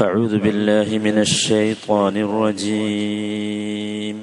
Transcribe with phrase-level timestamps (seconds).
[0.00, 4.16] أعوذ بالله من الشيطان الرجيم.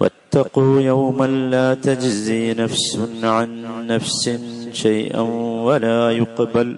[0.00, 4.30] واتقوا يوما لا تجزي نفس عن نفس
[4.72, 5.20] شيئا
[5.68, 6.76] ولا يقبل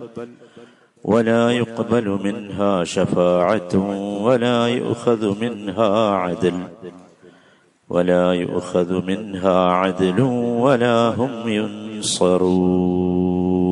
[1.04, 3.74] ولا يقبل منها شفاعة
[4.26, 6.58] ولا يؤخذ منها عدل
[7.88, 10.20] ولا يؤخذ منها عدل
[10.66, 13.63] ولا هم ينصرون.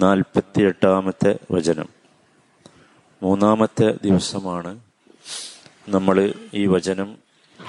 [0.00, 1.88] നാൽപ്പത്തിയെട്ടാമത്തെ വചനം.
[3.22, 4.80] മൂന്നാമത്തെ ദിവസമാണ്
[5.88, 7.18] നമ്മൾ ഈ വചനം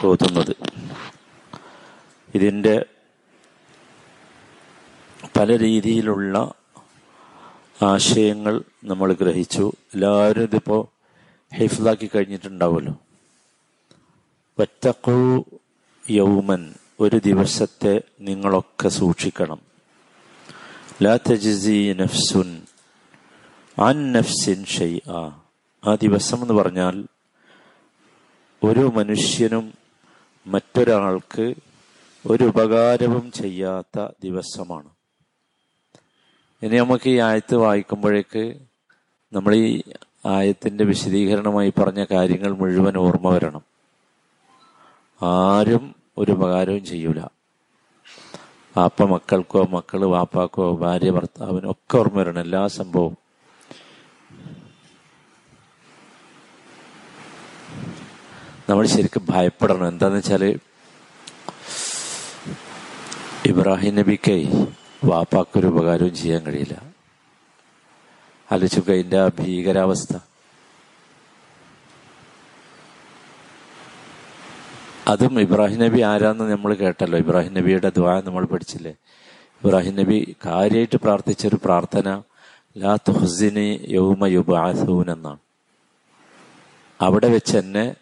[0.05, 0.55] ഓതുന്നത്.
[2.35, 2.85] ഇതിന്റെ
[5.39, 6.53] പല രീതിയിലുള്ള
[7.81, 9.71] ആശയങ്ങൾ നമ്മൾ ഗ്രഹിച്ചു.
[9.93, 10.87] എല്ലാവരും ഇതിപ്പോൾ
[11.55, 12.97] ഹൈഫിലാക്കി കഴിഞ്ഞിട്ടുണ്ടാവുമല്ലോ.
[14.59, 15.45] ഒറ്റക്കു
[16.09, 19.70] യൗമൻ ഒരു ദിവസത്തെ നിങ്ങളൊക്കെ സൂക്ഷിക്കണം.
[21.01, 21.19] ലാ
[21.93, 22.61] നഫ്സുൻ
[23.81, 25.41] അൻ നഫ്സിൻ ഷൈആ
[25.87, 27.05] ആ ദിവസം എന്ന് പറഞ്ഞാൽ
[28.63, 29.73] ഒരു മനുഷ്യനും
[30.47, 31.53] മറ്റൊരാൾക്ക്
[32.29, 34.89] ഒരു ഉപകാരവും ചെയ്യാത്ത ദിവസമാണ്.
[36.63, 38.59] ഇനി നമുക്ക് ഈ ആയത്ത് വായിക്കുമ്പോഴേക്ക്
[39.33, 39.81] നമ്മൾ ഈ
[40.25, 43.63] ആയത്തിന്റെ വിശദീകരണമായി പറഞ്ഞ കാര്യങ്ങൾ മുഴുവൻ ഓർമ്മ വരണം.
[45.21, 47.40] ആരും ഒരു ഉപകാരവും ചെയ്യൂല.
[48.77, 53.17] വാപ്പ മക്കൾക്കോ മക്കൾ വാപ്പാക്കോ ഭാര്യ ഭർത്താവിനോ ഒക്കെ ഓർമ്മ വരണം എല്ലാ സംഭവവും.
[58.69, 59.87] നമ്മൾ ശരിക്കും ഭയപ്പെടണം.
[59.87, 60.59] എന്താന്ന് വെച്ചാൽ
[63.45, 64.67] ഇബ്രാഹിം നബിക്ക്
[65.03, 66.81] വാപ്പാക്കൊരു ഉപകാരവും ചെയ്യാൻ കഴിയില്ല.
[68.51, 70.30] ആലോചിക്കുക അതിന്റെ ആ ഭീകരാവസ്ഥ.
[75.11, 77.17] അതും ഇബ്രാഹിം നബി ആരാന്ന് നമ്മൾ കേട്ടല്ലോ.
[77.19, 78.93] ഇബ്രാഹിം നബിയുടെ ദ്വാ നമ്മൾ പഠിച്ചില്ലേ?
[79.63, 82.21] ഇബ്രാഹിം നബി കാര്യമായിട്ട് പ്രാർത്ഥിച്ചൊരു പ്രാർത്ഥന
[82.77, 85.41] ലാ തുഹസിനി യൗമ യുബാസൂൻ എന്നാണ്
[87.01, 87.95] അവിടെ വെച്ച് എന്നെ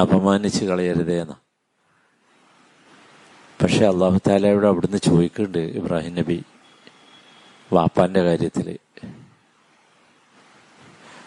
[0.00, 1.36] അപമാനിച്ച് കളയരുതേ എന്നാ.
[3.62, 6.42] പക്ഷെ അള്ളാഹു താലയോട് അവിടുന്ന് ചോദിക്കുന്നുണ്ട് ഇബ്രാഹിം നബി
[7.72, 8.78] വാപ്പാന്റെ കാര്യത്തിൽ.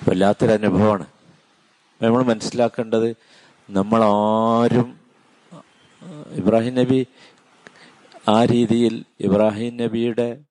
[0.10, 1.06] വല്ലാത്തൊരു അനുഭവമാണ്
[2.02, 3.10] നമ്മൾ മനസ്സിലാക്കേണ്ടത്
[3.70, 5.00] നമ്മളാരും
[6.32, 7.08] ഇബ്രാഹിം നബി
[8.30, 10.44] ആ രീതിയിൽ ഇബ്രാഹിം നബിയുടെ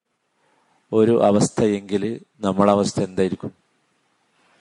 [0.93, 3.53] ഒരു അവസ്ഥയെങ്കിൽ നമ്മളെ അവസ്ഥ എന്തായിരിക്കും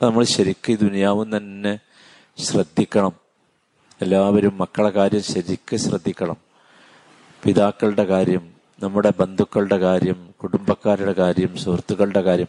[0.01, 1.79] നമ്മൾ ശരിക്കും ഈ ദുനിയാവും തന്നെ
[2.38, 3.11] ശ്രദ്ധിക്കണം.
[4.01, 6.37] എല്ലാവരും മക്കളെ കാര്യം ശരിക്കും ശ്രദ്ധിക്കണം.
[7.43, 12.47] പിതാക്കളുടെ കാര്യം നമ്മുടെ ബന്ധുക്കളുടെ കാര്യം കുടുംബക്കാരുടെ കാര്യം സുഹൃത്തുക്കളുടെ കാര്യം.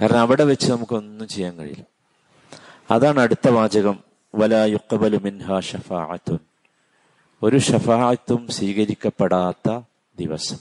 [0.00, 1.84] കാരണം അവിടെ വെച്ച് നമുക്കൊന്നും ചെയ്യാൻ കഴിയില്ല.
[2.90, 4.07] അതാണ് അടുത്ത വാചകം.
[5.60, 6.38] ഷഫാഅത്തുൻ
[7.42, 9.80] ഒരു ഷഫാഅത്തും സ്വീകരിക്കപ്പെടാത്ത
[10.18, 10.56] ദിവസം.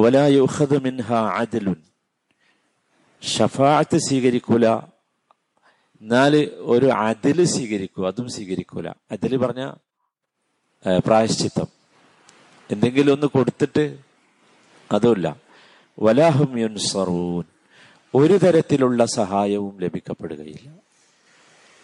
[0.00, 1.76] വലായുഹദ് മിൻഹ അദലുൻ.
[3.22, 4.66] ഷഫാഅത്ത് സ്വീകരിക്കൂല.
[6.00, 8.88] എന്നാൽ ഒരു അതിൽ സ്വീകരിക്കൂ അതും സ്വീകരിക്കൂല.
[8.88, 9.72] അതിൽ പറഞ്ഞ
[10.98, 11.66] പ്രായശ്ചിത്തം.
[12.70, 13.98] എന്തെങ്കിലും ഒന്ന് കൊടുത്തിട്ട്
[14.92, 15.36] അതുമില്ല.
[16.00, 17.44] വലാഹും യുൻസറൂൻ.
[18.14, 20.87] ഒരു തരത്തിലുള്ള സഹായവും ലഭിക്കപ്പെടുകയില്ല.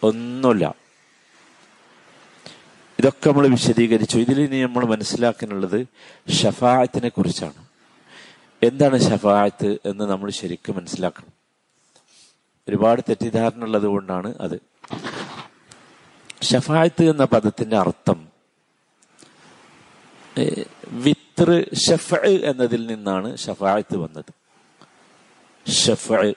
[0.03, 0.75] ഒന്നുമില്ല.
[2.99, 4.17] ഇതൊക്കെ നമ്മൾ വിശദീകരിച്ചു.
[4.17, 5.87] ഇതിൽ ഇനി നമ്മൾ മനസ്സിലാക്കാനുള്ളത്
[6.31, 7.65] ഷഫായത്തിനെ കുറിച്ചാണ്.
[8.63, 11.33] എന്താണ് ഷഫായത്ത് എന്ന് നമ്മൾ ശരിക്കും മനസ്സിലാക്കണം.
[12.69, 14.59] ഒരുപാട് തെറ്റിദ്ധാരണ ഉള്ളത് കൊണ്ടാണ് അത്.
[16.43, 18.35] ഷഫായത്ത് എന്ന പദത്തിന്റെ അർത്ഥം
[20.87, 24.31] വിത്ര ഷഫ് എന്നതിൽ നിന്നാണ് ഷഫായത്ത് വന്നത്.
[25.71, 26.33] ഷഫ്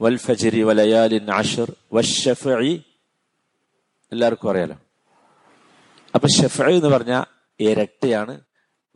[0.00, 2.82] വൽ ഫജരി വലയാലിൻ അഷർ വഷഫി
[4.14, 4.76] എല്ലാവർക്കും അറിയാലോ.
[6.14, 7.24] അപ്പൊ ഷെഫ് എന്ന് പറഞ്ഞാൽ
[7.60, 8.40] ഇരട്ടയാണ്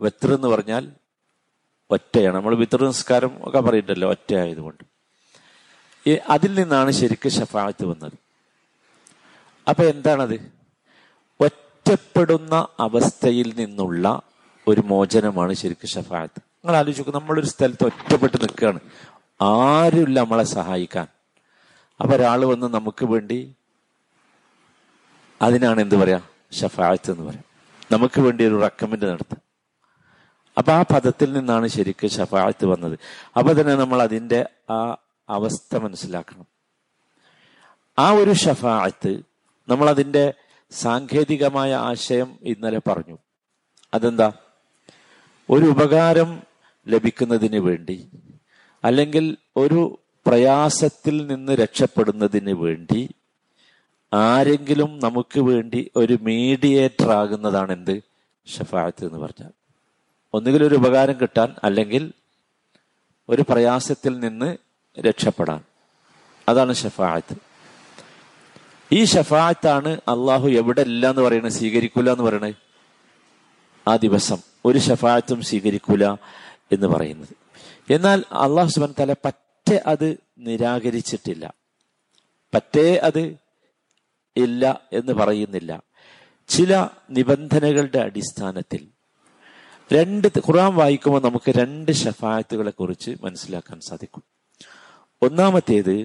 [0.00, 0.90] വെത്ര എന്ന് പറഞ്ഞാൽ
[1.90, 2.36] ഒറ്റയാണ്.
[2.36, 4.98] നമ്മൾ വിത്ര നിസ്കാരം ഒക്കെ പറയിട്ടല്ലോ ഒറ്റ ആയതുകൊണ്ട്
[6.28, 8.12] അതിൽ നിന്നാണ് ശരിക്കും ഷഫായത്ത് വന്നത്.
[9.68, 10.52] അപ്പൊ എന്താണത്?
[11.40, 14.22] ഒറ്റപ്പെടുന്ന അവസ്ഥയിൽ നിന്നുള്ള
[14.68, 18.80] ഒരു മോചനമാണ് ശരിക്കും ഷഫായത്ത് നിങ്ങൾ ആലോചിക്കും നമ്മളൊരു സ്ഥലത്ത് ഒറ്റപ്പെട്ട് നിൽക്കുകയാണ്.
[19.42, 21.06] ആരുമില്ല നമ്മളെ സഹായിക്കാൻ.
[22.00, 23.54] അപ്പൊ ഒരാൾ വന്ന് നമുക്ക് വേണ്ടി
[25.42, 26.20] അതിനാണ് എന്ത് പറയാ?
[26.52, 27.44] ഷഫായത്ത് എന്ന് പറയാം.
[27.92, 29.40] നമുക്ക് വേണ്ടി ഒരു റെക്കമെൻഡ് നടത്താം.
[30.58, 32.98] അപ്പൊ ആ പദത്തിൽ നിന്നാണ് ശരിക്കും ഷഫായത്ത് വന്നത്.
[33.36, 34.96] അപ്പൊ തന്നെ നമ്മൾ അതിന്റെ ആ
[35.28, 36.46] അവസ്ഥ മനസ്സിലാക്കണം.
[37.98, 39.22] ആ ഒരു ഷഫായത്ത്
[39.68, 40.34] നമ്മൾ അതിന്റെ
[40.70, 43.18] സാങ്കേതികമായ ആശയം ഇന്നലെ പറഞ്ഞു.
[43.94, 44.32] അതെന്താ?
[45.50, 46.42] ഒരു ഉപകാരം
[46.88, 48.10] ലഭിക്കുന്നതിന് വേണ്ടി
[48.84, 53.14] അല്ലെങ്കിൽ ഒരു പ്രയാസത്തിൽ നിന്ന് രക്ഷപ്പെടുന്നതിന് വേണ്ടി
[54.12, 58.02] ആരെങ്കിലും നമുക്ക് വേണ്ടി ഒരു മീഡിയേറ്റർ ആകുന്നതാണ് എന്ത്
[58.46, 59.50] ഷഫായത്ത് എന്ന് പറഞ്ഞാൽ.
[60.34, 62.12] ഒന്നുകിൽ ഒരു ഉപകാരം കിട്ടാൻ അല്ലെങ്കിൽ
[63.28, 64.56] ഒരു പ്രയാസത്തിൽ നിന്ന്
[65.00, 65.64] രക്ഷപ്പെടാൻ.
[66.48, 67.36] അതാണ് ഷഫായത്ത്
[68.92, 72.54] ഈ ഷഫായത്താണ് അള്ളാഹു എവിടെ ഇല്ല എന്ന് പറയുന്നത് സ്വീകരിക്കൂല എന്ന് പറയണത്
[73.88, 76.06] ആ ദിവസം ഒരു ഷഫായത്തും സ്വീകരിക്കൂല
[76.72, 77.36] എന്ന് പറയുന്നത്.
[77.92, 81.54] എന്നാൽ അള്ളാഹു സുബൻ തല പറ്റേ അത് നിരാകരിച്ചിട്ടില്ല.
[82.54, 83.36] പറ്റേ അത്
[84.38, 85.82] ഇല്ല എന്ന് പറയുന്നില്ല.
[86.48, 88.88] ചില നിബന്ധനകളുടെ അടിസ്ഥാനത്തിൽ
[89.92, 94.22] രണ്ട് ഖുർആൻ വായിക്കുമ്പോൾ നമുക്ക് രണ്ട് ഷഫായത്തുകളെ കുറിച്ച് മനസ്സിലാക്കാൻ സാധിക്കും.
[95.22, 95.96] ഒന്നാമത്തേത്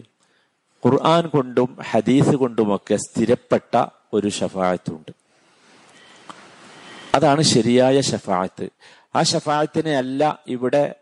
[0.85, 5.12] ഖുർആൻ കൊണ്ടും ഹദീസ് കൊണ്ടുമൊക്കെ സ്ഥിരപ്പെട്ട ഒരു ഷഫായത്തുണ്ട്
[7.15, 8.69] അതാണ് ശരിയായ ഷഫായത്ത്
[9.15, 10.95] ആ ഷഫായത്തിനെ അല്ല ഇവിടെ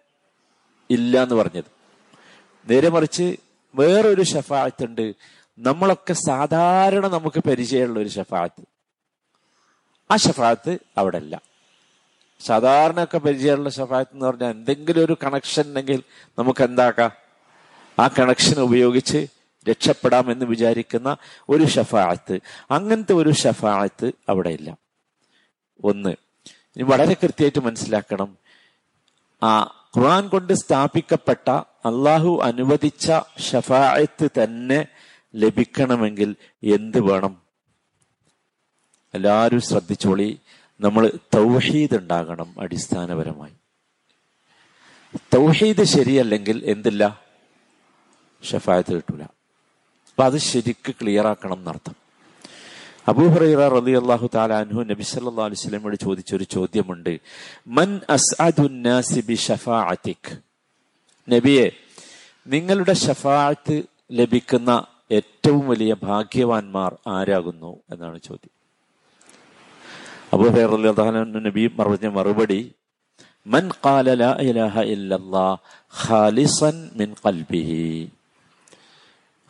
[0.90, 1.70] ഇല്ല എന്ന് പറഞ്ഞത്.
[2.72, 3.36] നേരെ മറിച്ച്
[3.76, 5.16] വേറൊരു ഷഫായത്ത് ഉണ്ട്
[5.62, 8.62] നമ്മളൊക്കെ സാധാരണ നമുക്ക് പരിചയമുള്ള ഒരു ഷഫാത്ത്.
[10.12, 11.42] ആ ഷഫാത്ത് അവിടെ അല്ല
[12.40, 16.04] സാധാരണ ഒക്കെ പരിചയമുള്ള ഷഫാത്ത് എന്ന് പറഞ്ഞാൽ എന്തെങ്കിലും ഒരു കണക്ഷൻ ഉണ്ടെങ്കിൽ
[16.40, 17.12] നമുക്ക് എന്താക്കാം?
[18.00, 19.28] ആ കണക്ഷൻ ഉപയോഗിച്ച്
[19.70, 21.18] രക്ഷപ്പെടാമെന്ന് വിചാരിക്കുന്ന
[21.50, 22.40] ഒരു ഷഫാത്ത്.
[22.72, 24.78] അങ്ങനത്തെ ഒരു ഷഫാത്ത് അവിടെ ഇല്ല
[25.84, 26.10] ഒന്ന്
[26.50, 28.38] ഇനി വളരെ കൃത്യമായിട്ട് മനസ്സിലാക്കണം.
[29.44, 34.86] ആ ഖുർആൻ കൊണ്ട് സ്ഥാപിക്കപ്പെട്ട അള്ളാഹു അനുവദിച്ച ഷഫായത്ത് തന്നെ
[35.36, 37.42] ലഭിക്കണമെങ്കിൽ എന്ത് വേണം?
[39.14, 40.40] എല്ലാവരും ശ്രദ്ധിച്ചോളി.
[40.82, 43.54] നമ്മൾ തൗഹീദ് ഉണ്ടാകണം അടിസ്ഥാനപരമായി.
[45.34, 47.22] തൗഹീദ് ശരിയല്ലെങ്കിൽ എന്തില്ല?
[48.44, 49.24] ഷഫായത്ത് കിട്ടൂല.
[49.24, 51.96] അപ്പൊ അത് ശരിക്ക് ക്ലിയർ ആക്കണം എന്നർത്ഥം.
[53.08, 57.20] അബൂഹറ റലി അള്ളാഹു താലാൻഹു നബി സല്ലാ അലുസ്ലമോട് ചോദിച്ചൊരു ചോദ്യമുണ്ട്.
[57.68, 58.02] മൻ
[61.30, 61.72] നബിയെ
[62.48, 68.62] നിങ്ങളുടെ ഷഫാഅത്ത് ലഭിക്കുന്ന ഏറ്റവും വലിയ ഭാഗ്യവാന്മാർ ആരാകുന്നു എന്നാണ് ചോദ്യം.
[70.34, 72.76] അള്ളാഹു നബി പറഞ്ഞ മറുപടി
[73.48, 74.82] മൻ ഖാല ലാ ഇലാഹ
[76.08, 78.10] ഖാലിസൻ മിൻ ഖൽബിഹി.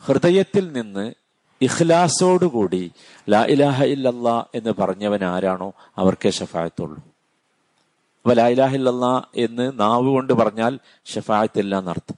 [0.05, 1.13] ഹൃദയത്തിൽ നിന്ന്
[1.61, 2.91] ഇഖ്ലാസോടുകൂടി
[3.29, 7.03] ലാ ഇലാഹ ഇല്ലല്ലാ എന്ന് പറഞ്ഞവൻ ആരാണോ അവർക്കേ ഷഫായത്തുള്ളൂ.
[8.23, 12.15] അപ്പൊ ലാ ഇലാഹ ഇല്ലല്ലാ എന്ന് നാവ് കൊണ്ട് പറഞ്ഞാൽ ഷഫായത്തില്ല എന്നർത്ഥം.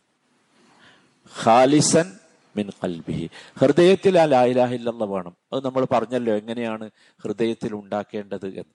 [1.44, 2.12] ഖാലിസൻ
[2.58, 3.30] മിൻ കൽബിഹി
[3.60, 5.38] ഹൃദയത്തിൽ ആ ലായിലാഹില്ലെന്ന് വേണം.
[5.54, 6.90] അത് നമ്മൾ പറഞ്ഞല്ലോ എങ്ങനെയാണ്
[7.24, 8.74] ഹൃദയത്തിൽ ഉണ്ടാക്കേണ്ടത് എന്ന്.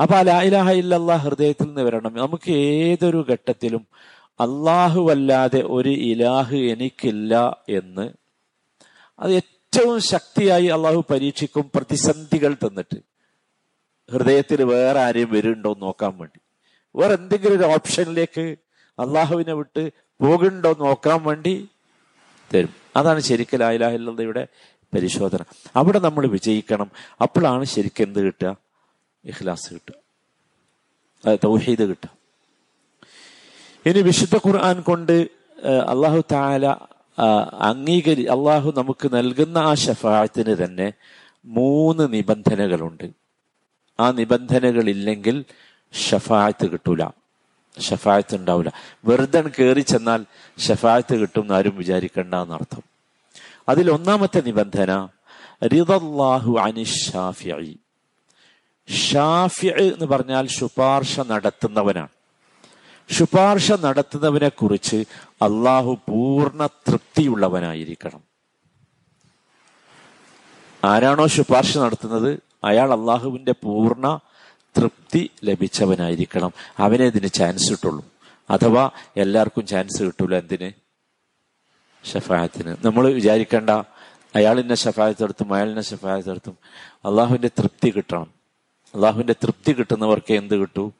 [0.00, 2.14] അപ്പൊ ആ ലായിലാഹ ഇല്ലല്ലാ ഹൃദയത്തിൽ നിന്ന് വരണം.
[2.14, 3.86] നമുക്ക് ഏതൊരു ഘട്ടത്തിലും
[4.40, 8.12] അള്ളാഹു അല്ലാതെ ഒരു ഇലാഹ് എനിക്കില്ല എന്ന്
[9.18, 12.98] അത് ഏറ്റവും ശക്തിയായി അള്ളാഹു പരീക്ഷിക്കും പ്രതിസന്ധികൾ തന്നിട്ട്.
[14.10, 16.40] ഹൃദയത്തിൽ വേറെ ആരെയും വരുന്നുണ്ടോ എന്ന് നോക്കാൻ വേണ്ടി.
[16.96, 18.56] വേറെ എന്തെങ്കിലും ഒരു ഓപ്ഷനിലേക്ക്
[18.98, 19.90] അള്ളാഹുവിനെ വിട്ട്
[20.20, 21.68] പോകുന്നുണ്ടോ നോക്കാൻ വേണ്ടി
[22.54, 22.74] തരും.
[22.96, 24.48] അതാണ് ശരിക്കും ലായിലാഹില്ലയുടെ
[24.94, 25.38] പരിശോധന.
[25.76, 26.90] അവിടെ നമ്മൾ വിജയിക്കണം.
[27.20, 28.56] അപ്പോഴാണ് ശരിക്കും എന്ത് കിട്ടുക?
[29.24, 31.36] ഇഖ്ലാസ് കിട്ടുക.
[31.44, 32.10] തൗഹീദ് കിട്ടുക.
[33.86, 35.12] ഇനി വിശുദ്ധ ഖുർആൻ കൊണ്ട്
[35.88, 36.66] അള്ളാഹു താല
[37.60, 40.92] അംഗീകരി അള്ളാഹു നമുക്ക് നൽകുന്ന ആ ഷഫായത്തിന് തന്നെ
[41.44, 43.10] മൂന്ന് നിബന്ധനകളുണ്ട്.
[44.00, 45.44] ആ നിബന്ധനകളില്ലെങ്കിൽ
[45.92, 47.04] ഷഫായത്ത് കിട്ടൂല.
[47.80, 48.72] ഷഫായത്ത് ഉണ്ടാവില്ല.
[49.04, 50.26] വെറുതെ കയറി ചെന്നാൽ
[50.58, 52.82] ഷഫായത്ത് കിട്ടും എന്ന് ആരും വിചാരിക്കണ്ട എന്നർത്ഥം.
[53.68, 55.08] അതിൽ ഒന്നാമത്തെ നിബന്ധന
[55.64, 57.78] റിദല്ലാഹു അനിഷാഫി
[59.10, 62.08] ഷാഫി എന്ന് പറഞ്ഞാൽ ശുപാർശ നടത്തുന്നവനാണ്.
[63.10, 64.96] ശുപാർശ നടത്തുന്നവനെ കുറിച്ച്
[65.30, 68.22] അള്ളാഹു പൂർണ തൃപ്തിയുള്ളവനായിരിക്കണം.
[70.84, 72.40] ആരാണോ ശുപാർശ നടത്തുന്നത്?
[72.64, 74.20] അയാൾ അള്ളാഹുവിന്റെ പൂർണ
[74.76, 76.52] തൃപ്തി ലഭിച്ചവനായിരിക്കണം.
[76.78, 78.04] അവനെ ഇതിന് ചാൻസ് കിട്ടുള്ളൂ.
[78.50, 80.70] അഥവാ എല്ലാവർക്കും ചാൻസ് കിട്ടൂല എന്തിന്?
[82.06, 82.76] ഷഫായത്തിന്.
[82.84, 83.70] നമ്മൾ വിചാരിക്കേണ്ട
[84.34, 86.58] അയാളിനെ ഷഫായത്തെടുത്തും അയാളിനെ ഷഫായത്തെടുത്തും
[87.04, 88.30] അള്ളാഹുവിന്റെ തൃപ്തി കിട്ടണം.
[88.94, 90.92] അള്ളാഹുവിന്റെ തൃപ്തി കിട്ടുന്നവർക്ക് എന്ത് കിട്ടൂ?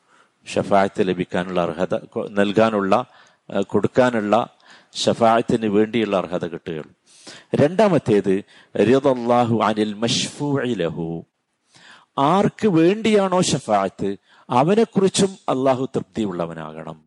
[0.46, 1.94] ഷഫായത്ത് ലഭിക്കാനുള്ള അർഹത
[2.30, 3.06] നൽകാനുള്ള
[3.62, 4.48] കൊടുക്കാനുള്ള
[4.96, 6.92] ഷഫായത്തിന് വേണ്ടിയുള്ള അർഹത കിട്ടുകയുള്ളൂ.
[7.54, 8.42] രണ്ടാമത്തേത്
[9.64, 9.94] അനിൽ
[10.74, 11.24] ലഹു.
[12.18, 14.16] ആർക്ക് വേണ്ടിയാണോ ഷഫായത്ത്
[14.50, 17.02] അവനെക്കുറിച്ചും അള്ളാഹു തൃപ്തിയുള്ളവനാകണം.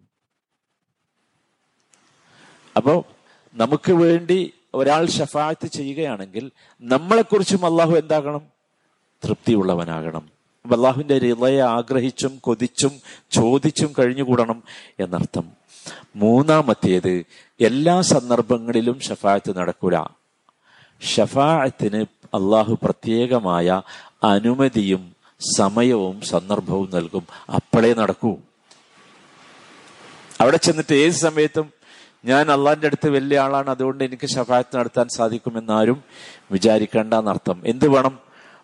[2.78, 3.06] അപ്പോ
[3.54, 8.42] നമുക്ക് വേണ്ടി ഒരാൾ ഷഫായത്ത് ചെയ്യുകയാണെങ്കിൽ നമ്മളെക്കുറിച്ചും അള്ളാഹു എന്താകണം?
[9.26, 10.30] തൃപ്തിയുള്ളവനാകണം.
[10.66, 12.92] അള്ളാഹുവിന്റെ ഹൃദയെ ആഗ്രഹിച്ചും കൊതിച്ചും
[13.32, 14.64] ചോദിച്ചും കഴിഞ്ഞുകൂടണം
[15.00, 15.52] എന്നർത്ഥം.
[16.16, 17.26] മൂന്നാമത്തേത്
[17.62, 20.04] എല്ലാ സന്ദർഭങ്ങളിലും ഷഫായത്ത് നടക്കൂല.
[21.02, 23.82] ഷഫായത്തിന് അള്ളാഹു പ്രത്യേകമായ
[24.24, 25.16] അനുമതിയും
[25.58, 27.28] സമയവും സന്ദർഭവും നൽകും.
[27.56, 28.38] അപ്പോഴേ നടക്കൂ.
[30.42, 31.74] അവിടെ ചെന്നിട്ട് ഏത് സമയത്തും
[32.26, 36.04] ഞാൻ അള്ളാഹിന്റെ അടുത്ത് വലിയ ആളാണ് അതുകൊണ്ട് എനിക്ക് ഷഫായത്ത് നടത്താൻ സാധിക്കുമെന്നാരും
[36.52, 38.20] വിചാരിക്കേണ്ട എന്നർത്ഥം എന്ത് വേണം?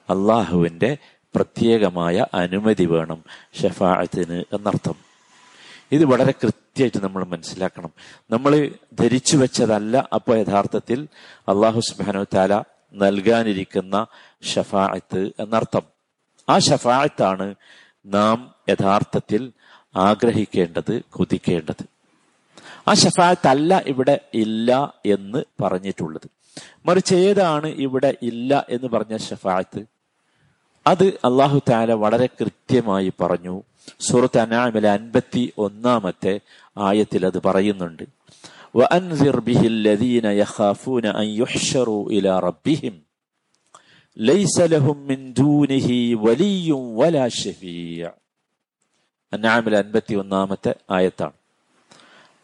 [0.09, 0.97] അള്ളാഹുവിന്റെ
[1.35, 3.23] പ്രത്യേകമായ അനുമതി വേണം
[3.63, 4.95] ഷഫായത്തിന് എന്നർത്ഥം.
[5.91, 7.89] ഇത് വളരെ കൃത്യമായിട്ട് നമ്മൾ മനസ്സിലാക്കണം.
[8.31, 11.07] നമ്മൾ ധരിച്ചു വെച്ചതല്ല അപ്പോൾ യഥാർത്ഥത്തിൽ
[11.49, 14.07] അള്ളാഹു സുബാനു താല നൽകാനിരിക്കുന്ന
[14.43, 15.81] ഷഫായത്ത് എന്നർത്ഥം.
[16.49, 17.55] ആ ഷഫായത്താണ്
[18.05, 19.51] നാം യഥാർത്ഥത്തിൽ
[19.95, 21.85] ആഗ്രഹിക്കേണ്ടത് കൊതിക്കേണ്ടത്.
[22.87, 26.29] ആ ഷഫായത്തല്ല ഇവിടെ ഇല്ല എന്ന് പറഞ്ഞിട്ടുള്ളത്.
[26.85, 29.85] മറിച്ച് ഏതാണ് ഇവിടെ ഇല്ല എന്ന് പറഞ്ഞ ഷഫായത്ത്
[30.87, 33.63] അത് അള്ളാഹു താല വളരെ കൃത്യമായി പറഞ്ഞു.
[33.99, 36.39] സൂറത്ത് അനാമിലെ അൻപത്തി ഒന്നാമത്തെ
[36.77, 38.03] ആയത്തിൽ അത് പറയുന്നുണ്ട്.
[38.74, 42.94] وأنذر به الذين يخافون أن يحشروا إلى ربهم
[44.16, 48.08] ليس لهم من دونه ولي ولا شفيع
[49.32, 51.36] അന്നാമിലെ അൻപത്തി ഒന്നാമത്തെ ആയത്താണ്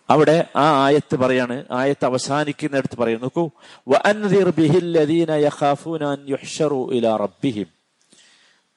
[0.09, 3.45] അവിടെ ആ ആയത്ത് പറയാണ് ആയത്ത് അവസാനിക്കുന്നിടത്ത് പറയും നോക്കൂ
[3.87, 7.69] വഅൻദിർ ബിഹില്ലദീന യഖാഫൂന അൻ യുഹ്ശറു ഇലാ റബ്ബിഹിം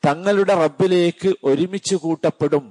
[0.04, 2.66] തങ്ങളുടെ റബ്ബിലേക്ക് ഒരുമിച്ച് കൂട്ടപ്പെടും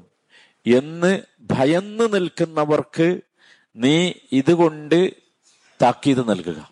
[0.66, 1.12] എന്ന്
[1.52, 3.08] ഭയന്ന് നിൽക്കുന്നവർക്ക്
[3.77, 5.13] നീ ഇതുകൊണ്ട്
[5.81, 6.71] താക്കീത് നൽകുക.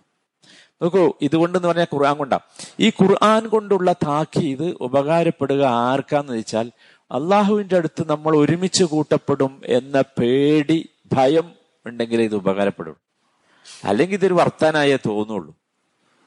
[0.81, 2.39] നോക്കൂ ഇതുകൊണ്ട് എന്ന് പറഞ്ഞാൽ ഖുർആൻ കൊണ്ടാ.
[2.79, 6.71] ഈ ഖുർആൻ കൊണ്ടുള്ള താക്കീത് ഉപകാരപ്പെടുക ആർക്കാന്ന് വെച്ചാൽ
[7.12, 11.51] അള്ളാഹുവിന്റെ അടുത്ത് നമ്മൾ ഒരുമിച്ച് കൂട്ടപ്പെടും എന്ന പേടി ഭയം
[11.85, 12.95] ഉണ്ടെങ്കിൽ ഇത് ഉപകാരപ്പെടും.
[13.83, 15.55] അല്ലെങ്കിൽ ഇതൊരു വർത്താനായേ തോന്നുള്ളൂ.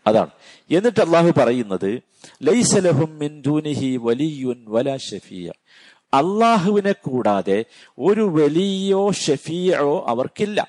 [0.06, 0.30] അതാണ്.
[0.70, 2.02] എന്നിട്ട് അള്ളാഹു പറയുന്നത്
[2.42, 3.18] ലൈസലഹും
[4.68, 5.50] വല ഷഫിയ.
[6.14, 7.64] അള്ളാഹുവിനെ കൂടാതെ
[7.98, 10.68] ഒരു വലിയോ ഷഫിയോ അവർക്കില്ല.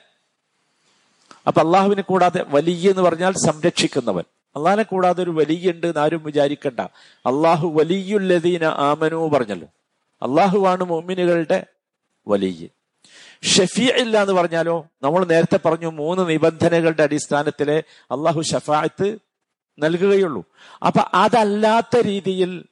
[1.48, 4.24] അപ്പൊ അള്ളാഹുവിനെ കൂടാതെ വലിയ എന്ന് പറഞ്ഞാൽ സംരക്ഷിക്കുന്നവൻ.
[4.56, 6.80] അള്ളാഹിനെ കൂടാതെ ഒരു വലിയ ഉണ്ട് എന്ന് ആരും വിചാരിക്കണ്ട.
[7.26, 9.68] അള്ളാഹു വലിയുല്ലതീന ആമനു പറഞ്ഞല്ലോ.
[10.22, 11.66] അള്ളാഹുവാണ് മോമിനുകളുടെ
[12.28, 12.68] വലിയ.
[13.44, 19.18] ഷഫീ ഇല്ല എന്ന് പറഞ്ഞാലോ നമ്മൾ നേരത്തെ പറഞ്ഞു മൂന്ന് നിബന്ധനകളുടെ അടിസ്ഥാനത്തിലെ അള്ളാഹു ഷഫായത്ത്
[19.80, 20.46] നൽകുകയുള്ളൂ.
[20.88, 22.66] അപ്പൊ അതല്ലാത്ത രീതിയിൽ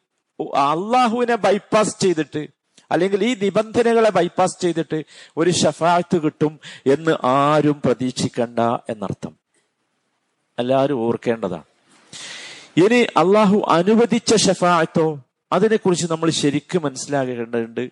[0.55, 2.56] അള്ളാഹുവിനെ ബൈപ്പാസ് ചെയ്തിട്ട്
[2.91, 5.05] അല്ലെങ്കിൽ ഈ നിബന്ധനകളെ ബൈപ്പാസ് ചെയ്തിട്ട്
[5.37, 9.35] ഒരു ഷഫായത്ത് കിട്ടും എന്ന് ആരും പ്രതീക്ഷിക്കണ്ട എന്നർത്ഥം.
[10.59, 11.63] എല്ലാവരും ഓർക്കേണ്ടതാണ്.
[12.77, 17.89] ഇനി അള്ളാഹു അനുവദിച്ച ഷഫായത്തോ അതിനെക്കുറിച്ച് നമ്മൾ ശരിക്കും മനസ്സിലാക്കേണ്ടതുണ്ട്.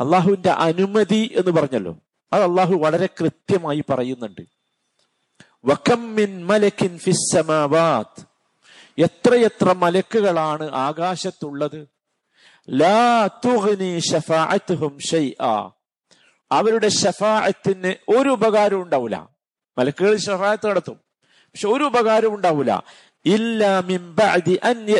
[0.00, 1.98] അള്ളാഹുവിന്റെ അനുമതി എന്ന് പറഞ്ഞല്ലോ.
[2.32, 4.40] അത് അള്ളാഹു വളരെ കൃത്യമായി പറയുന്നുണ്ട്.
[8.98, 11.93] എത്രയെത്ര മലക്കുകളാണ് ആകാശത്തുള്ളത്?
[12.68, 13.28] ലാ
[16.52, 19.28] അവരുടെ ഷഫാഅത്തിന് ഒരു ഉപകാരവും ഉണ്ടാവില്ല
[19.78, 20.94] മലക്കുകൾ ഷഫാഅത്ത് നടത്തും.
[21.24, 22.84] പക്ഷെ ഒരു ഉപകാരവും ഉണ്ടാവില്ല
[23.24, 24.90] ഇല്ലാ മിൻ ബഅദി അൻ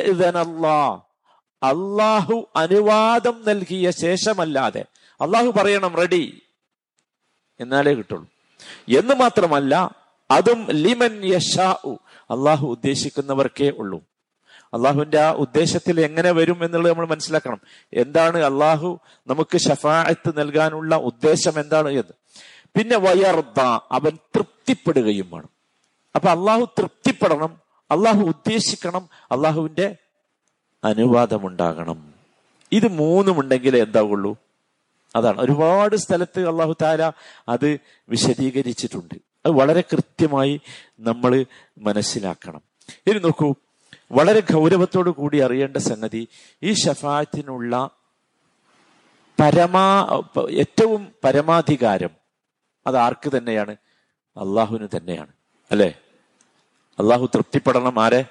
[1.62, 4.84] അള്ളാഹു അനുവാദം നൽകിയ ശേഷമല്ലാതെ.
[5.20, 6.42] അള്ളാഹു പറയണം റെഡി.
[7.60, 8.26] എന്നാലേ കിട്ടുള്ളൂ.
[8.88, 9.96] എന്ന് മാത്രമല്ല
[10.30, 11.94] അതും ലിമൻ യഷാഉ
[12.30, 14.04] അള്ളാഹു ഉദ്ദേശിക്കുന്നവർക്കേ ഉള്ളൂ.
[14.74, 17.60] അള്ളാഹുവിന്റെ ആ ഉദ്ദേശത്തിൽ എങ്ങനെ വരും എന്നുള്ളത് നമ്മൾ മനസ്സിലാക്കണം.
[17.94, 22.12] എന്താണ് അള്ളാഹു നമുക്ക് ഷഫായത്ത് നൽകാനുള്ള ഉദ്ദേശം എന്താണ് എന്ന്.
[22.76, 25.48] പിന്നെ വയർദ അവൻ തൃപ്തിപ്പെടുകയും വേണം.
[26.14, 29.96] അപ്പൊ അള്ളാഹു തൃപ്തിപ്പെടണം അള്ളാഹു ഉദ്ദേശിക്കണം അള്ളാഹുവിന്റെ
[30.84, 32.14] അനുവാദമുണ്ടാകണം.
[32.72, 34.36] ഇത് മൂന്നും ഉണ്ടെങ്കിലേ എന്താവുള്ളൂ?
[35.16, 35.40] അതാണ്.
[35.40, 37.12] ഒരുപാട് സ്ഥലത്ത് അള്ളാഹു താല
[37.48, 37.78] അത്
[38.08, 39.14] വിശദീകരിച്ചിട്ടുണ്ട്.
[39.14, 40.60] അത് വളരെ കൃത്യമായി
[41.00, 41.44] നമ്മൾ
[41.78, 42.60] മനസ്സിലാക്കണം.
[43.06, 43.54] ഇനി നോക്കൂ
[44.12, 46.28] വളരെ ഗൗരവത്തോടു കൂടി അറിയേണ്ട സംഗതി
[46.62, 47.90] ഈ ഷഫായത്തിനുള്ള
[49.40, 50.06] പരമാ
[50.50, 52.10] ഏറ്റവും പരമാധികാരം
[52.86, 53.76] അത് ആർക്ക് തന്നെയാണ്?
[54.36, 55.32] അള്ളാഹുവിന് തന്നെയാണ്.
[55.70, 55.94] അല്ലെ?
[56.98, 58.24] അള്ളാഹു തൃപ്തിപ്പെടണം ആരെ?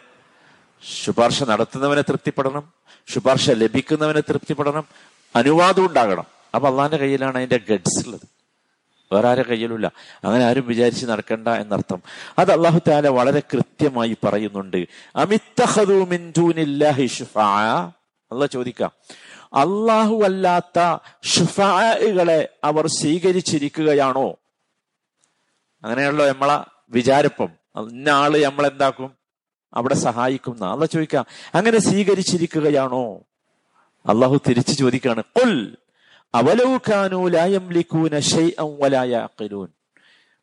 [1.04, 2.74] ശുപാർശ നടത്തുന്നവനെ തൃപ്തിപ്പെടണം
[3.08, 4.88] ശുപാർശ ലഭിക്കുന്നവനെ തൃപ്തിപ്പെടണം
[5.36, 6.24] അനുവാദം ഉണ്ടാകണം.
[6.56, 8.43] അപ്പൊ അള്ളാഹിന്റെ കയ്യിലാണ് അതിന്റെ ഗഡ്സ് ഉള്ളത്.
[9.14, 9.92] വേറെ ആരെ കയ്യിലുമില്ല.
[10.24, 12.02] അങ്ങനെ ആരും വിചാരിച്ച് നടക്കണ്ട എന്നർത്ഥം.
[12.40, 14.88] അത് അള്ളാഹു താല വളരെ കൃത്യമായി പറയുന്നുണ്ട്.
[18.32, 18.92] അല്ല ചോദിക്കാം.
[19.54, 24.36] അള്ളാഹു അല്ലാത്ത ഷുഫായകളെ അവർ സ്വീകരിച്ചിരിക്കുകയാണോ?
[25.84, 27.50] അങ്ങനെയുള്ള നമ്മളെ വിചാരപ്പം.
[27.78, 29.12] ഇന്ന ആൾ നമ്മളെന്താക്കും?
[29.74, 31.26] അവിടെ സഹായിക്കുന്ന അല്ല ചോദിക്കാം.
[31.56, 33.22] അങ്ങനെ സ്വീകരിച്ചിരിക്കുകയാണോ?
[34.06, 35.24] അള്ളാഹു തിരിച്ചു ചോദിക്കുകയാണ്.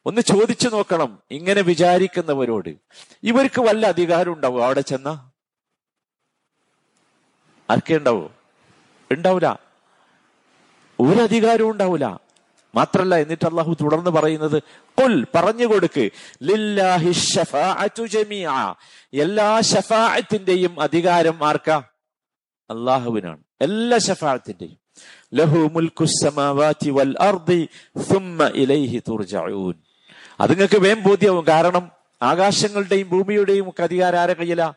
[0.06, 2.68] ഒന്ന് ചോദിച്ചു നോക്കണം ഇങ്ങനെ വിചാരിക്കുന്നവരോട്.
[3.22, 4.64] ഇവർക്ക് വല്ല അധികാരം ഉണ്ടാവോ?
[4.64, 5.30] അവിടെ ചെന്ന?
[7.70, 8.32] ആർക്കേ ഉണ്ടാവോ?
[9.10, 9.46] ഉണ്ടാവൂല.
[11.00, 11.78] ഒരു അധികാരവും
[12.74, 16.10] മാത്രല്ല എന്നിട്ട് അള്ളാഹു തുടർന്ന് പറയുന്നത് കൊൽ പറഞ്ഞു കൊടുക്ക്.
[19.20, 21.82] എല്ലാ ഷഫാഅത്തിന്റെയും അധികാരം ആർക്കാ?
[22.70, 24.79] അള്ളാഹുവിനാണ് എല്ലാ ഷഫാഅത്തിന്റെയും
[25.34, 25.70] ലഹു
[26.90, 27.10] വൽ
[28.54, 29.74] ഇലൈഹി തുർജഊൻ
[30.46, 31.46] നിങ്ങൾക്ക് വേം ബോധ്യവും.
[31.48, 31.90] കാരണം
[32.22, 34.72] ആകാശങ്ങളുടെയും ഭൂമിയുടെയും ഒക്കെ അധികാരം ആരെ കയ്യിലാ?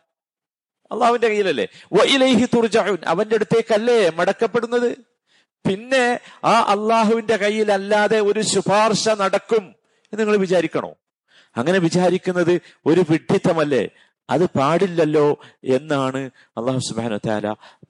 [0.92, 1.66] അള്ളാഹുവിന്റെ കയ്യിലല്ലേ?
[2.04, 4.96] ഇലൈഹി തുർജഊൻ അവന്റെ അടുത്തേക്കല്ലേ മടക്കപ്പെടുന്നത്?
[5.68, 9.64] പിന്നെ ആ അള്ളാഹുവിന്റെ കയ്യിലല്ലാതെ ഒരു ശുപാർശ നടക്കും
[10.12, 10.94] എന്ന് നിങ്ങൾ വിചാരിക്കണോ?
[11.56, 13.88] അങ്ങനെ വിചാരിക്കുന്നത് ഒരു വിഡ്ഢിത്തമല്ലേ?
[14.30, 17.16] അത് പാടില്ലല്ലോ എന്നാണ് അള്ളാഹു സുബാന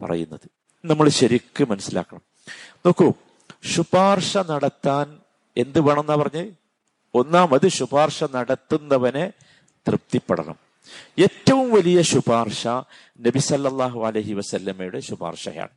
[0.02, 0.48] പറയുന്നത്.
[0.84, 2.33] നമ്മൾ ശരിക്കും മനസ്സിലാക്കണം.
[2.86, 3.12] നോക്കൂ
[3.64, 5.18] ശുപാർശ നടത്താൻ
[5.56, 6.50] എന്ത് വേണമെന്നാ പറഞ്ഞ്?
[7.14, 9.32] ഒന്നാമത് ശുപാർശ നടത്തുന്നവനെ
[9.88, 10.58] തൃപ്തിപ്പെടണം.
[11.18, 12.66] ഏറ്റവും വലിയ ശുപാർശ
[13.20, 15.74] നബി സല്ലല്ലാഹു അലൈഹി വസല്ലമയുടെ ശുപാർശയാണ്.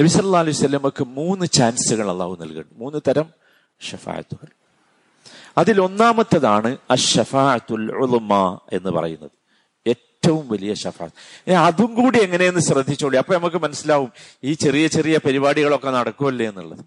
[0.00, 3.28] നബി സല്ലാ അലൈഹി വസല്ലമക്ക് മൂന്ന് ചാൻസുകൾ അള്ളാഹു നൽകുന്നു മൂന്ന് തരം
[3.80, 4.48] ഷഫായത്തുകൾ.
[5.58, 7.90] അതിൽ ഒന്നാമത്തതാണ് അഷഫാത്തുൽ
[8.72, 9.43] എന്ന് പറയുന്നത്.
[10.24, 13.16] ഏറ്റവും വലിയ ഷഫാത്ത് അതും കൂടി എങ്ങനെയെന്ന് ശ്രദ്ധിച്ചോളി.
[13.16, 14.12] അപ്പൊ നമുക്ക് മനസ്സിലാവും
[14.44, 16.84] ഈ ചെറിയ ചെറിയ പരിപാടികളൊക്കെ നടക്കുമല്ലേ എന്നുള്ളത്.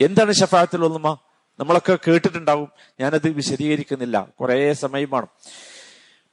[0.00, 1.18] എന്താണ് ഷഫാത്തിൽ ഒന്നുമ
[1.60, 2.68] നമ്മളൊക്കെ കേട്ടിട്ടുണ്ടാവും.
[3.00, 4.28] ഞാനത് വിശദീകരിക്കുന്നില്ല.
[4.40, 5.28] കുറേ സമയം വേണം.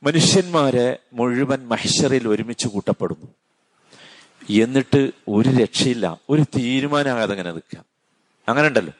[0.03, 3.27] മനുഷ്യന്മാരെ മുഴുവൻ മഹ്ഷറിൽ ഒരുമിച്ച് കൂട്ടപ്പെടുന്നു.
[4.61, 6.19] എന്നിട്ട് ഒരു രക്ഷയില്ല.
[6.29, 7.83] ഒരു തീരുമാനമാകാതെ അങ്ങനെ നിൽക്കുക.
[8.49, 8.93] അങ്ങനെ ഉണ്ടല്ലോ.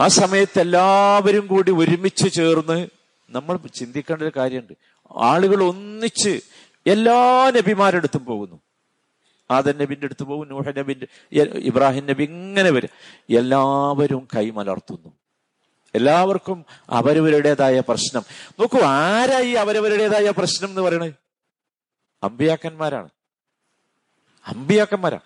[0.00, 2.86] ആ സമയത്ത് എല്ലാവരും കൂടി ഒരുമിച്ച് ചേർന്ന്
[3.30, 4.91] നമ്മൾ ചിന്തിക്കേണ്ട ഒരു കാര്യമുണ്ട്.
[5.16, 6.40] ആളുകൾ ഒന്നിച്ച്
[6.86, 8.60] എല്ലാ നബിമാരുടെ അടുത്തും പോകുന്നു.
[9.50, 11.06] ആദൻ നബിന്റെ അടുത്ത് പോകും നൂഹ നബിന്റെ
[11.58, 12.88] ഇബ്രാഹിം നബി ഇങ്ങനെ വരും.
[13.36, 15.12] എല്ലാവരും കൈമലർത്തുന്നു.
[15.94, 18.22] എല്ലാവർക്കും അവരവരുടേതായ പ്രശ്നം.
[18.60, 21.12] നോക്കൂ ആരായി അവരവരുടേതായ പ്രശ്നം എന്ന് പറയണത്?
[22.22, 23.08] അമ്പിയാക്കന്മാരാണ്.
[24.46, 25.22] അമ്പിയാക്കന്മാരാണ്.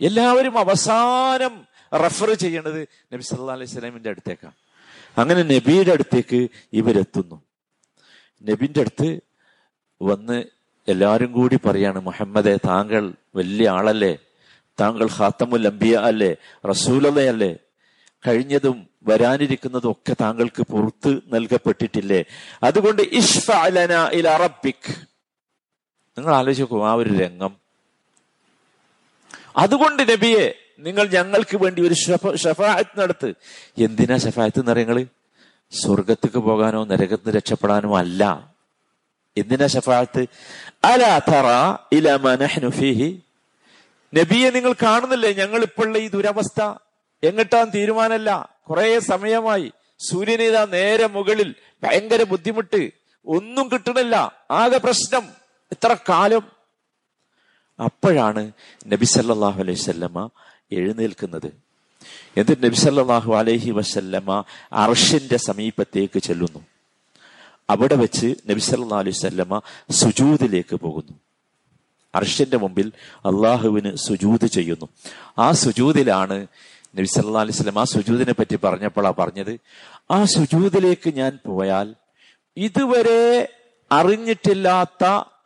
[0.00, 1.66] എല്ലാവരും അവസാനം
[1.98, 4.54] റെഫർ ചെയ്യണത് നബി സല്ലാ അലൈഹി സ്വലാമിന്റെ അടുത്തേക്കാണ്.
[5.20, 7.47] അങ്ങനെ നബിയുടെ അടുത്തേക്ക് ഇവരെത്തുന്നു.
[8.42, 9.20] നബിന്റെ അടുത്ത്
[10.02, 10.44] വന്ന്
[10.88, 14.18] എല്ലാരും കൂടി പറയാണ് മുഹമ്മദെ താങ്കൾ വലിയ ആളല്ലേ?
[14.80, 16.36] താങ്കൾ ഹാത്തമുൽ അംബിയ അല്ലേ?
[16.68, 17.56] റസൂലതയല്ലേ
[18.26, 22.24] കഴിഞ്ഞതും വരാനിരിക്കുന്നതും ഒക്കെ താങ്കൾക്ക് പുറത്ത് നൽകപ്പെട്ടിട്ടില്ലേ?
[22.62, 23.02] അതുകൊണ്ട്
[24.28, 24.90] അറബിക്
[26.18, 27.52] നിങ്ങൾ ആലോചിക്കൂ ആ ഒരു രംഗം.
[29.56, 31.94] അതുകൊണ്ട് നബിയെ നിങ്ങൾ ഞങ്ങൾക്ക് വേണ്ടി ഒരു
[32.36, 33.34] ഷഫായത്ത് നടത്ത്.
[33.78, 35.17] എന്തിനാ ഷഫായത്ത് എന്ന് പറയുന്നത്?
[35.70, 38.54] സ്വർഗത്തേക്ക് പോകാനോ നരകത്തിന് രക്ഷപ്പെടാനോ അല്ല.
[39.36, 40.26] എന്തിനാ ഷഫാത്ത്
[40.84, 43.22] അലാ തറ ഇലമനഹ്നുഫിഹി
[44.14, 45.32] നബിയെ നിങ്ങൾ കാണുന്നില്ലേ?
[45.32, 46.74] ഞങ്ങൾ ഇപ്പോഴുള്ള ഈ ദുരവസ്ഥ
[47.22, 48.56] എങ്ങട്ടാൻ തീരുമാനമല്ല.
[48.70, 52.90] കുറെ സമയമായി സൂര്യനിതാ നേരെ മുകളിൽ ഭയങ്കര ബുദ്ധിമുട്ട്.
[53.26, 54.32] ഒന്നും കിട്ടണില്ല.
[54.50, 55.28] ആകെ പ്രശ്നം
[55.72, 56.42] ഇത്ര കാലം.
[57.84, 58.52] അപ്പോഴാണ്
[58.86, 60.30] നബി സല്ലാഹു അലൈഹി വല്ലമ
[60.72, 61.67] എഴുന്നേൽക്കുന്നത്.
[62.38, 64.28] എന്നിട്ട് നബി സല്ലാഹു അലൈഹി വസല്ലമ
[64.84, 66.60] അർഷിന്റെ സമീപത്തേക്ക് ചെല്ലുന്നു.
[67.68, 69.60] അവിടെ വെച്ച് നബി സല്ലാ അലൈഹി വല്ലമ
[70.00, 71.14] സുജൂദിലേക്ക് പോകുന്നു.
[72.14, 72.86] അർഷിന്റെ മുമ്പിൽ
[73.30, 74.86] അള്ളാഹുവിന് സുജൂത് ചെയ്യുന്നു.
[75.44, 76.38] ആ സുജൂതിലാണ്
[76.96, 79.54] നബി സല്ലാ അലൈഹി സ്വലം ആ സുജൂദിനെ പറ്റി പറഞ്ഞപ്പോഴാ പറഞ്ഞത്
[80.16, 81.88] ആ സുജൂദിലേക്ക് ഞാൻ പോയാൽ
[82.56, 83.22] ഇതുവരെ
[83.90, 85.04] അറിഞ്ഞിട്ടില്ലാത്ത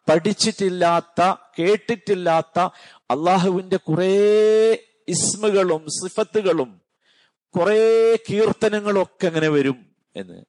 [0.09, 1.21] പഠിച്ചിട്ടില്ലാത്ത
[1.59, 2.59] കേട്ടിട്ടില്ലാത്ത
[3.15, 4.15] അള്ളാഹുവിന്റെ കുറേ
[5.09, 6.81] ഇസ്മുകളും സിഫത്തുകളും
[7.59, 9.87] കുറേ കീർത്തനങ്ങളും ഒക്കെ അങ്ങനെ വരും
[10.17, 10.45] എന്ന്.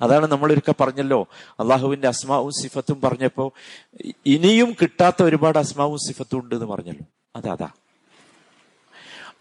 [0.00, 1.28] അതാണ് നമ്മളൊരിക്കൽ പറഞ്ഞല്ലോ.
[1.60, 3.52] അള്ളാഹുവിന്റെ അസ്മാവും സിഫത്തും പറഞ്ഞപ്പോ
[4.26, 7.06] ഇനിയും കിട്ടാത്ത ഒരുപാട് അസ്മാവും സിഫത്തും ഉണ്ട് എന്ന് പറഞ്ഞല്ലോ.
[7.36, 7.68] അതാ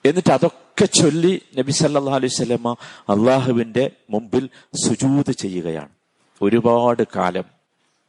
[0.06, 2.72] എന്നിട്ട് അതൊക്കെ ചൊല്ലി നബി സല്ലാ അലൈഹി സ്വലമ
[3.10, 5.90] അള്ളാഹുവിന്റെ മുമ്പിൽ സുജൂത് ചെയ്യുകയാണ്.
[6.42, 7.44] ഒരുപാട് കാലം.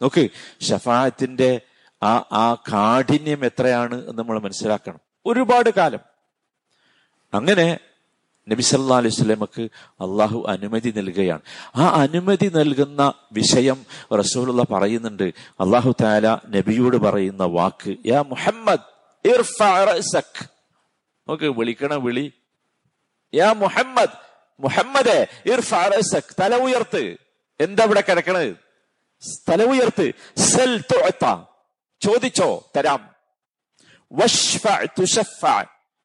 [0.02, 0.30] നോക്ക്
[0.64, 1.60] ഷഫായത്തിന്റെ
[2.02, 5.13] ആ ആ കാഠിന്യം എത്രയാണ് എന്ന് നമ്മൾ മനസ്സിലാക്കണം.
[5.26, 6.00] ഒരുപാട് കാലം.
[7.34, 7.78] അങ്ങനെ
[8.48, 11.40] നബി സല്ലാ അലൈഹി സ്വലമക്ക് അള്ളാഹു അനുമതി നൽകുകയാണ്.
[11.76, 15.32] ആ അനുമതി നൽകുന്ന വിഷയം റസൂലുള്ള പറയുന്നുണ്ട്.
[15.60, 18.80] അള്ളാഹു താല നബിയോട് പറയുന്ന വാക്ക് യാ മുഹമ്മദ്
[21.28, 22.32] നോക്ക് വിളിക്കണ വിളി
[23.34, 24.10] യാ മുഹമ്മദ്
[24.60, 25.26] മുഹമ്മദേ
[26.40, 27.16] തല ഉയർത്ത്.
[27.60, 28.56] എന്താ ഇവിടെ കിടക്കണത്?
[29.48, 30.12] തല ഉയർത്ത്.
[30.38, 30.82] സെൽ
[32.00, 33.13] ചോദിച്ചോ തരാം.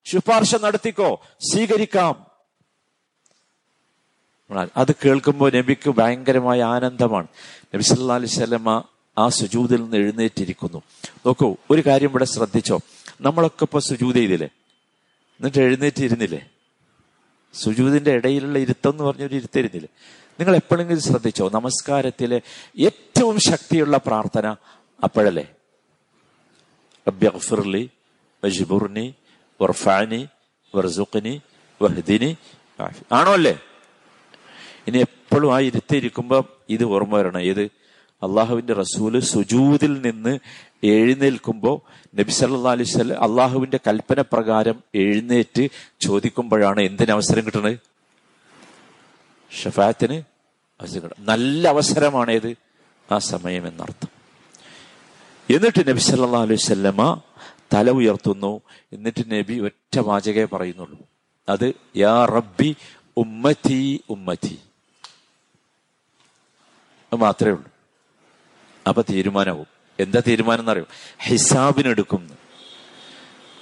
[0.06, 1.22] ശുപാർശ നടത്തിക്കോ?
[1.40, 2.26] സ്വീകരിക്കാം.
[4.78, 7.28] അത് കേൾക്കുമ്പോൾ നബിക്ക് ഭയങ്കരമായ ആനന്ദമാണ്.
[7.76, 8.84] നബി സല്ലാ അലൈഹി സ്വലമ
[9.18, 10.82] ആ സുജൂതിൽ നിന്ന് എഴുന്നേറ്റിരിക്കുന്നു.
[11.26, 12.80] നോക്കൂ ഒരു കാര്യം ഇവിടെ ശ്രദ്ധിച്ചോ.
[13.22, 14.50] നമ്മളൊക്കെ ഇപ്പൊ സുജൂത് ചെയ്തില്ലേ
[15.40, 16.50] എന്നിട്ട് എഴുന്നേറ്റിരുന്നില്ലേ?
[17.54, 19.90] സുജൂതിന്റെ ഇടയിലുള്ള ഇരുത്തം എന്ന് പറഞ്ഞൊരു ഇരുത്തിരുന്നില്ലേ?
[20.40, 21.50] നിങ്ങൾ എപ്പോഴെങ്കിലും ശ്രദ്ധിച്ചോ?
[21.54, 22.42] നമസ്കാരത്തിലെ
[22.80, 24.56] ഏറ്റവും ശക്തിയുള്ള പ്രാർത്ഥന
[25.04, 25.48] അപ്പോഴല്ലേ?
[28.44, 29.14] വജിബുർനി
[29.62, 30.28] വർഫാനി
[30.76, 31.42] വർസുഖിനി
[31.82, 32.36] വഹദിനി
[33.12, 33.60] ആണോ അല്ലേ?
[34.88, 37.42] ഇനി എപ്പോഴും ആ ഇരുത്തിയിരിക്കുമ്പോൾ ഇത് ഓർമ്മ വരണം.
[37.42, 37.62] ഏത്?
[38.24, 40.40] അള്ളാഹുവിന്റെ റസൂൽ സുജൂതിൽ നിന്ന്
[40.84, 41.76] എഴുന്നേൽക്കുമ്പോൾ
[42.16, 45.70] നബി സല്ലാ അലൈഹി സ്വലം അള്ളാഹുവിന്റെ കൽപ്പന പ്രകാരം എഴുന്നേറ്റ്
[46.02, 47.80] ചോദിക്കുമ്പോഴാണ് എന്തിന് അവസരം കിട്ടുന്നത്?
[49.52, 50.18] ഷഫാത്തിന്
[50.80, 51.26] അവസരം കിട്ടും.
[51.26, 52.56] നല്ല അവസരമാണേത്
[53.12, 54.10] ആ സമയം എന്നർത്ഥം.
[55.56, 57.22] എന്നിട്ട് നബി സല്ലാ അലൈഹി സ്വല്ലമ
[57.74, 58.62] തല ഉയർത്തുന്നു
[58.94, 61.00] എന്നിട്ട് നബി ഒറ്റ വാചകേ പറയുന്നുള്ളൂ.
[61.50, 62.76] അത് യാ റബ്ബി
[63.18, 64.60] ഉമ്മത്തി ഉമ്മത്തി.
[67.14, 67.72] മാത്രമേ ഉള്ളൂ.
[68.88, 69.68] അപ്പൊ തീരുമാനവും
[70.00, 70.86] എന്താ തീരുമാനം എന്നറിയോ?
[71.24, 72.38] ഹിസാബിനെടുക്കും.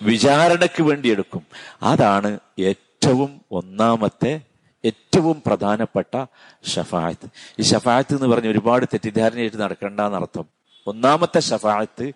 [0.02, 1.46] വിചാരണയ്ക്ക് വേണ്ടി എടുക്കും.
[1.84, 4.41] അതാണ് ഏറ്റവും ഒന്നാമത്തെ
[4.86, 6.26] ഏറ്റവും പ്രധാനപ്പെട്ട
[6.67, 7.30] ഷഫായത്ത്.
[7.60, 10.57] ഈ ഷഫായത്ത് എന്ന് പറഞ്ഞ ഒരുപാട് തെറ്റിദ്ധാരണയായിട്ട് നടക്കണ്ടെന്നർത്ഥം.
[10.88, 12.12] ഒന്നാമത്തെ ഷഫായത്ത്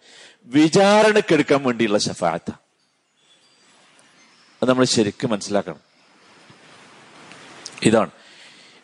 [0.46, 2.52] വിചാരണക്കെടുക്കാൻ വേണ്ടിയുള്ള ഷഫായത്ത്
[4.62, 5.80] അത് നമ്മൾ ശരിക്കും മനസ്സിലാക്കണം.
[7.84, 8.10] ഇതാണ്.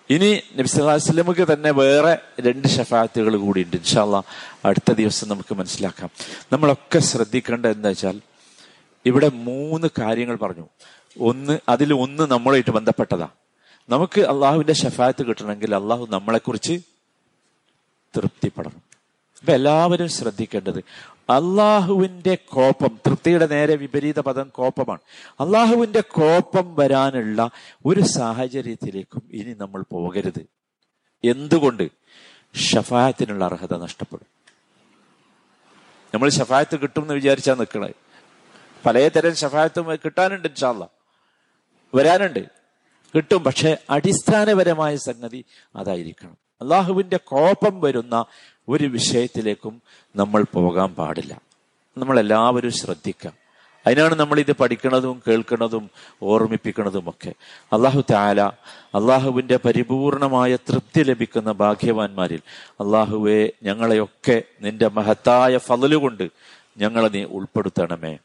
[0.09, 4.23] ഇനി നബിസ്വല്ലാസ്ലമുക്ക് തന്നെ വേറെ രണ്ട് ഷഫാത്തുകൾ ഉണ്ട് ഇൻഷാല്ല
[4.65, 6.09] അടുത്ത ദിവസം നമുക്ക് മനസ്സിലാക്കാം.
[6.53, 8.21] നമ്മളൊക്കെ ശ്രദ്ധിക്കേണ്ടത് എന്താ വെച്ചാൽ
[9.05, 10.67] ഇവിടെ മൂന്ന് കാര്യങ്ങൾ പറഞ്ഞു.
[11.19, 13.29] ഒന്ന് അതിൽ ഒന്ന് നമ്മളായിട്ട് ബന്ധപ്പെട്ടതാ.
[13.89, 16.81] നമുക്ക് അള്ളാഹുവിന്റെ ഷഫാത്ത് കിട്ടണമെങ്കിൽ അള്ളാഹു നമ്മളെക്കുറിച്ച്
[18.17, 18.86] തൃപ്തിപ്പെടണം.
[19.39, 20.77] അപ്പൊ എല്ലാവരും ശ്രദ്ധിക്കേണ്ടത്
[21.29, 24.99] അള്ളാഹുവിന്റെ കോപം തൃപ്തിയുടെ നേരെ വിപരീത പദം കോപമാണ്.
[25.39, 27.49] അള്ളാഹുവിന്റെ കോപം വരാനുള്ള
[27.85, 30.45] ഒരു സാഹചര്യത്തിലേക്കും ഇനി നമ്മൾ പോകരുത്.
[31.23, 31.91] എന്തുകൊണ്ട്?
[32.55, 34.25] ഷഫായത്തിനുള്ള അർഹത നഷ്ടപ്പെടും.
[36.13, 37.91] നമ്മൾ ഷഫായത്ത് കിട്ടും എന്ന് വിചാരിച്ചാൽ നിൽക്കണേ
[38.85, 40.89] പലതരം ഷഫായത്തും കിട്ടാനുണ്ട് ഇൻഷാല്ല
[41.95, 42.45] വരാനുണ്ട്.
[43.15, 43.43] കിട്ടും.
[43.43, 45.45] പക്ഷെ അടിസ്ഥാനപരമായ സംഗതി
[45.75, 46.37] അതായിരിക്കണം.
[46.61, 48.25] അള്ളാഹുവിന്റെ കോപം വരുന്ന
[48.69, 49.81] ഒരു വിഷയത്തിലേക്കും
[50.15, 51.41] നമ്മൾ പോകാൻ പാടില്ല.
[51.97, 53.33] നമ്മൾ എല്ലാവരും ശ്രദ്ധിക്കാം.
[53.87, 55.89] അതിനാണ് നമ്മൾ ഇത് പഠിക്കുന്നതും കേൾക്കുന്നതും
[56.23, 57.33] ഓർമ്മിപ്പിക്കുന്നതും ഒക്കെ
[57.73, 58.41] അള്ളാഹു താല
[58.95, 66.29] അള്ളാഹുവിന്റെ പരിപൂർണമായ തൃപ്തി ലഭിക്കുന്ന ഭാഗ്യവാന്മാരിൽ അള്ളാഹുവെ ഞങ്ങളെയൊക്കെ നിന്റെ മഹത്തായ ഫലലുകൊണ്ട്
[66.77, 68.17] ഞങ്ങളെ നീ ഉൾപ്പെടുത്തണമേ.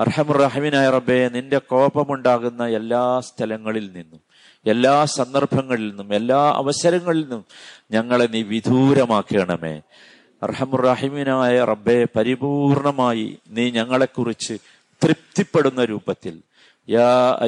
[0.00, 4.20] അർഹമുറഹമിനായ റബ്ബെ നിന്റെ കോപമുണ്ടാകുന്ന എല്ലാ സ്ഥലങ്ങളിൽ നിന്നും
[4.66, 7.44] എല്ലാ സന്ദർഭങ്ങളിൽ നിന്നും എല്ലാ അവസരങ്ങളിൽ നിന്നും
[7.90, 9.80] ഞങ്ങളെ നീ വിദൂരമാക്കണമേ.
[10.42, 14.58] അർഹമുറഹിമിനായ റബ്ബെ പരിപൂർണമായി നീ ഞങ്ങളെക്കുറിച്ച്
[15.04, 16.40] തൃപ്തിപ്പെടുന്ന രൂപത്തിൽ.
[16.88, 17.38] യാ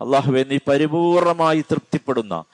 [0.00, 2.44] അള്ളാഹുവെ നീ പരിപൂർണമായി തൃപ്തിപ്പെടുന്ന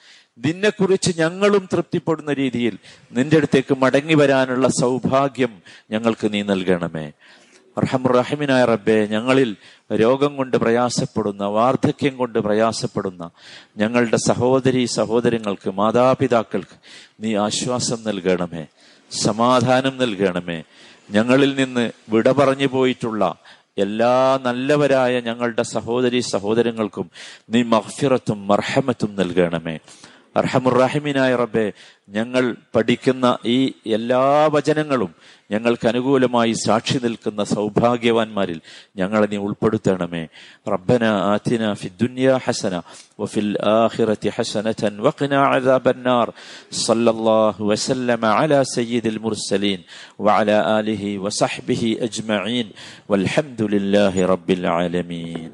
[0.45, 2.77] നിന്നെക്കുറിച്ച് ഞങ്ങളും തൃപ്തിപ്പെടുന്ന രീതിയിൽ
[3.11, 7.11] നിന്റെ അടുത്തേക്ക് മടങ്ങി വരാനുള്ള സൗഭാഗ്യം ഞങ്ങൾക്ക് നീ നൽകണമേ.
[7.79, 9.55] റഹമുറഹിമിനായ റബ്ബെ ഞങ്ങളിൽ
[9.93, 13.29] രോഗം കൊണ്ട് പ്രയാസപ്പെടുന്ന വാർദ്ധക്യം കൊണ്ട് പ്രയാസപ്പെടുന്ന
[13.77, 16.77] ഞങ്ങളുടെ സഹോദരി സഹോദരങ്ങൾക്ക് മാതാപിതാക്കൾക്ക്
[17.19, 18.65] നീ ആശ്വാസം നൽകണമേ
[19.11, 20.63] സമാധാനം നൽകണമേ.
[21.11, 23.35] ഞങ്ങളിൽ നിന്ന് വിട പറഞ്ഞു പോയിട്ടുള്ള
[23.77, 27.11] എല്ലാ നല്ലവരായ ഞങ്ങളുടെ സഹോദരി സഹോദരങ്ങൾക്കും
[27.49, 29.79] നീ മഹ്ഫിറത്തും മർഹമത്തും നൽകണമേ.
[30.39, 31.65] അർഹമുറാഹിമിനായ റബ്ബെ
[32.15, 32.43] ഞങ്ങൾ
[32.75, 33.57] പഠിക്കുന്ന ഈ
[33.97, 34.21] എല്ലാ
[34.55, 35.11] വചനങ്ങളും
[35.53, 38.59] ഞങ്ങൾക്ക് അനുകൂലമായി സാക്ഷി നിൽക്കുന്ന സൗഭാഗ്യവാന്മാരിൽ
[38.99, 40.23] ഞങ്ങളെ നീ ഉൾപ്പെടുത്തണമേ.
[40.73, 42.73] റബ്ബന ആതിന ഫി ദുനിയ ഹസന
[43.21, 46.27] വഫിൽ ആഖിറതി ഹസനതൻ വഖിന അദാബന്നാർ
[46.85, 49.79] സല്ലല്ലാഹു വസല്ലമ അലാ സയ്യിദിൽ മുർസലീൻ
[50.27, 52.67] വഅലാ ആലിഹി വസഹ്ബിഹി അജ്മഈൻ.
[53.11, 55.49] വൽഹംദുലില്ലാഹി റബ്ബിൽ ആലമീൻ.